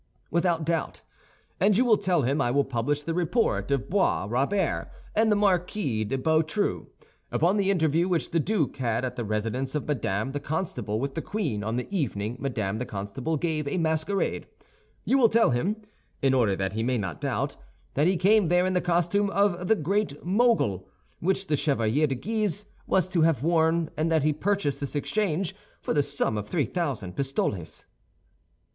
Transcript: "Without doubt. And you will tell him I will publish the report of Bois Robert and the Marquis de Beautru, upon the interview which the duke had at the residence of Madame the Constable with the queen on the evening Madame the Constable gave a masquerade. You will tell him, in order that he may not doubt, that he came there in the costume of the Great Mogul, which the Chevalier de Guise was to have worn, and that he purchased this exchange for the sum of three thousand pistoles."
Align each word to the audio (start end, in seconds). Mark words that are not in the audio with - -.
"Without 0.31 0.65
doubt. 0.65 1.03
And 1.59 1.77
you 1.77 1.85
will 1.85 1.99
tell 1.99 2.23
him 2.23 2.41
I 2.41 2.49
will 2.49 2.63
publish 2.65 3.03
the 3.03 3.13
report 3.13 3.69
of 3.69 3.87
Bois 3.87 4.25
Robert 4.27 4.89
and 5.15 5.31
the 5.31 5.35
Marquis 5.35 6.05
de 6.05 6.17
Beautru, 6.17 6.87
upon 7.31 7.57
the 7.57 7.69
interview 7.69 8.07
which 8.07 8.31
the 8.31 8.39
duke 8.39 8.77
had 8.77 9.05
at 9.05 9.15
the 9.15 9.23
residence 9.23 9.75
of 9.75 9.87
Madame 9.87 10.31
the 10.31 10.39
Constable 10.39 10.99
with 10.99 11.13
the 11.13 11.21
queen 11.21 11.63
on 11.63 11.75
the 11.75 11.87
evening 11.95 12.35
Madame 12.39 12.79
the 12.79 12.85
Constable 12.87 13.37
gave 13.37 13.67
a 13.67 13.77
masquerade. 13.77 14.47
You 15.05 15.19
will 15.19 15.29
tell 15.29 15.51
him, 15.51 15.75
in 16.19 16.33
order 16.33 16.55
that 16.55 16.73
he 16.73 16.81
may 16.81 16.97
not 16.97 17.21
doubt, 17.21 17.55
that 17.93 18.07
he 18.07 18.17
came 18.17 18.47
there 18.47 18.65
in 18.65 18.73
the 18.73 18.81
costume 18.81 19.29
of 19.29 19.67
the 19.67 19.75
Great 19.75 20.25
Mogul, 20.25 20.89
which 21.19 21.45
the 21.45 21.55
Chevalier 21.55 22.07
de 22.07 22.15
Guise 22.15 22.65
was 22.87 23.07
to 23.09 23.21
have 23.21 23.43
worn, 23.43 23.91
and 23.95 24.11
that 24.11 24.23
he 24.23 24.33
purchased 24.33 24.79
this 24.79 24.95
exchange 24.95 25.53
for 25.79 25.93
the 25.93 26.01
sum 26.01 26.39
of 26.39 26.47
three 26.47 26.65
thousand 26.65 27.15
pistoles." 27.15 27.85